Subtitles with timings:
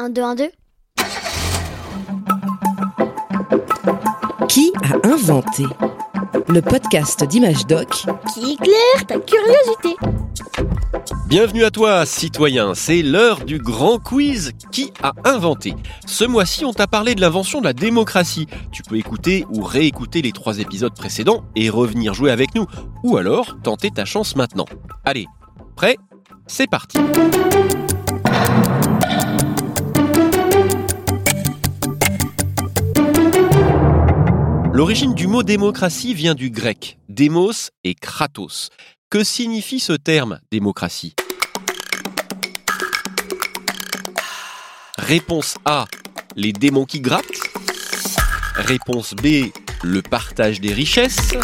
[0.00, 0.50] 1, 2, 1, 2.
[4.48, 5.64] Qui a inventé
[6.48, 9.96] Le podcast d'Image Doc Qui éclaire ta curiosité.
[11.26, 12.72] Bienvenue à toi, citoyen.
[12.74, 15.74] C'est l'heure du grand quiz Qui a inventé?
[16.06, 18.46] Ce mois-ci, on t'a parlé de l'invention de la démocratie.
[18.72, 22.64] Tu peux écouter ou réécouter les trois épisodes précédents et revenir jouer avec nous.
[23.04, 24.66] Ou alors, tenter ta chance maintenant.
[25.04, 25.26] Allez,
[25.76, 25.98] prêt?
[26.46, 26.96] C'est parti
[34.80, 38.70] L'origine du mot démocratie vient du grec, démos et kratos.
[39.10, 41.14] Que signifie ce terme démocratie?
[44.96, 45.84] Réponse A,
[46.34, 47.26] les démons qui grattent.
[48.54, 49.52] Réponse B,
[49.84, 51.34] le partage des richesses.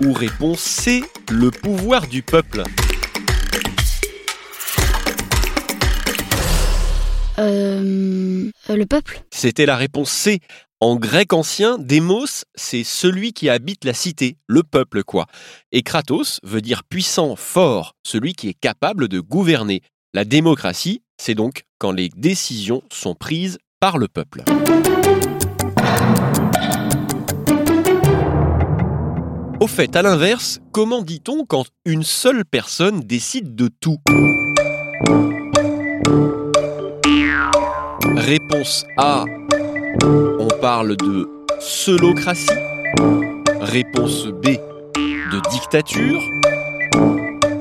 [0.00, 2.62] Ou réponse C, le pouvoir du peuple.
[7.38, 9.22] Euh, euh, le peuple?
[9.30, 10.40] C'était la réponse C.
[10.82, 15.26] En grec ancien, démos, c'est celui qui habite la cité, le peuple quoi.
[15.72, 19.82] Et kratos veut dire puissant, fort, celui qui est capable de gouverner.
[20.14, 24.42] La démocratie, c'est donc quand les décisions sont prises par le peuple.
[29.60, 33.98] Au fait, à l'inverse, comment dit-on quand une seule personne décide de tout?
[38.16, 39.26] Réponse A.
[39.98, 42.48] On parle de seulocratie.
[43.60, 44.56] Réponse B.
[44.94, 46.22] De dictature.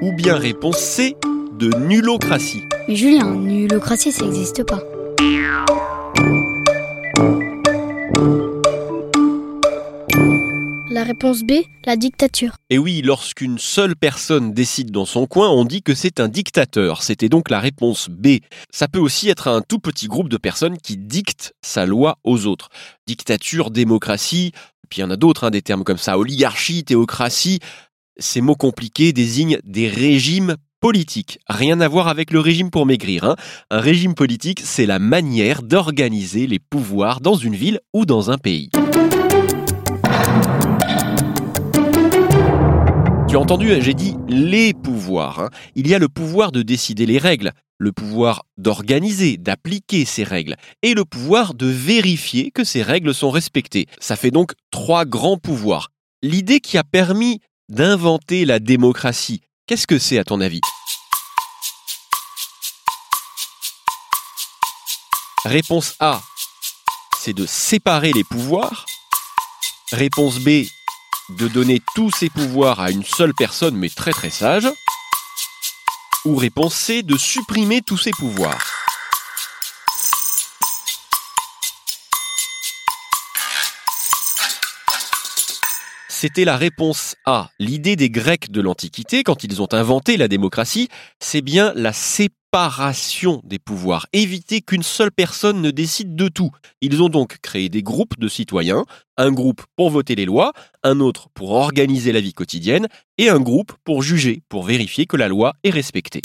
[0.00, 1.16] Ou bien réponse C.
[1.58, 2.62] De nullocratie.
[2.88, 4.82] Mais Julien, nullocratie, ça n'existe pas.
[10.92, 11.52] La réponse B,
[11.86, 12.56] la dictature.
[12.68, 17.02] Et oui, lorsqu'une seule personne décide dans son coin, on dit que c'est un dictateur.
[17.02, 18.40] C'était donc la réponse B.
[18.70, 22.44] Ça peut aussi être un tout petit groupe de personnes qui dictent sa loi aux
[22.44, 22.68] autres.
[23.06, 24.52] Dictature, démocratie,
[24.90, 27.60] puis il y en a d'autres, hein, des termes comme ça, oligarchie, théocratie.
[28.18, 31.38] Ces mots compliqués désignent des régimes politiques.
[31.48, 33.24] Rien à voir avec le régime pour maigrir.
[33.24, 33.36] hein.
[33.70, 38.36] Un régime politique, c'est la manière d'organiser les pouvoirs dans une ville ou dans un
[38.36, 38.68] pays.
[43.34, 45.40] Entendu, j'ai dit les pouvoirs.
[45.40, 45.50] hein.
[45.74, 50.54] Il y a le pouvoir de décider les règles, le pouvoir d'organiser, d'appliquer ces règles,
[50.82, 53.86] et le pouvoir de vérifier que ces règles sont respectées.
[53.98, 55.88] Ça fait donc trois grands pouvoirs.
[56.22, 60.60] L'idée qui a permis d'inventer la démocratie, qu'est-ce que c'est à ton avis?
[65.44, 66.22] Réponse A,
[67.18, 68.86] c'est de séparer les pouvoirs.
[69.90, 70.64] Réponse B,
[71.36, 74.68] de donner tous ses pouvoirs à une seule personne mais très très sage
[76.24, 78.71] Ou réponse de supprimer tous ses pouvoirs
[86.22, 87.50] C'était la réponse A.
[87.58, 90.86] L'idée des Grecs de l'Antiquité, quand ils ont inventé la démocratie,
[91.18, 96.52] c'est bien la séparation des pouvoirs, éviter qu'une seule personne ne décide de tout.
[96.80, 98.84] Ils ont donc créé des groupes de citoyens,
[99.16, 100.52] un groupe pour voter les lois,
[100.84, 102.86] un autre pour organiser la vie quotidienne,
[103.18, 106.20] et un groupe pour juger, pour vérifier que la loi est respectée.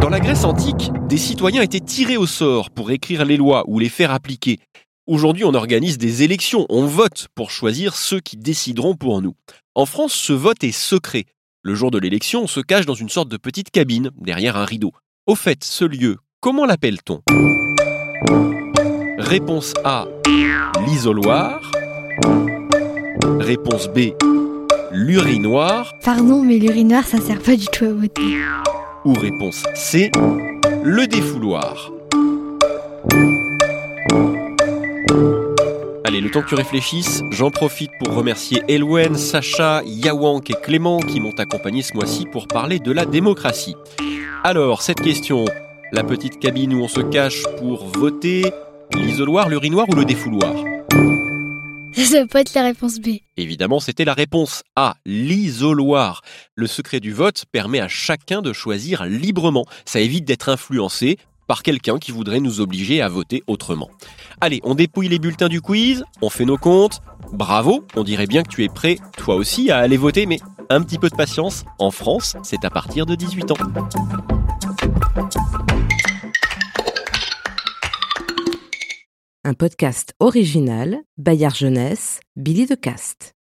[0.00, 3.78] Dans la Grèce antique, des citoyens étaient tirés au sort pour écrire les lois ou
[3.78, 4.58] les faire appliquer.
[5.08, 9.34] Aujourd'hui, on organise des élections, on vote pour choisir ceux qui décideront pour nous.
[9.76, 11.26] En France, ce vote est secret.
[11.62, 14.64] Le jour de l'élection, on se cache dans une sorte de petite cabine, derrière un
[14.64, 14.90] rideau.
[15.28, 17.22] Au fait, ce lieu, comment l'appelle-t-on?
[19.18, 20.08] Réponse A,
[20.88, 21.70] l'isoloir.
[23.38, 24.10] Réponse B,
[24.90, 25.94] l'urinoir.
[26.02, 28.38] Pardon, mais l'urinoir, ça sert pas du tout à voter.
[29.04, 30.10] Ou réponse C,
[30.82, 31.92] le défouloir.
[36.04, 41.00] Allez, le temps que tu réfléchisses, j'en profite pour remercier Elwen, Sacha, Yawank et Clément
[41.00, 43.74] qui m'ont accompagné ce mois-ci pour parler de la démocratie.
[44.44, 45.44] Alors, cette question,
[45.92, 48.44] la petite cabine où on se cache pour voter,
[48.94, 50.54] l'isoloir, l'urinoir ou le défouloir?
[51.94, 53.16] Ça peut pas être la réponse B.
[53.36, 56.22] Évidemment, c'était la réponse A, l'isoloir.
[56.54, 59.64] Le secret du vote permet à chacun de choisir librement.
[59.86, 63.90] Ça évite d'être influencé par quelqu'un qui voudrait nous obliger à voter autrement.
[64.40, 67.00] Allez, on dépouille les bulletins du quiz, on fait nos comptes.
[67.32, 70.40] Bravo, on dirait bien que tu es prêt, toi aussi, à aller voter, mais
[70.70, 71.64] un petit peu de patience.
[71.78, 73.56] En France, c'est à partir de 18 ans.
[79.44, 83.35] Un podcast original, Bayard Jeunesse, Billy de Cast.